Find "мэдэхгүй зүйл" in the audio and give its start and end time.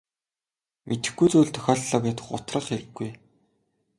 0.87-1.51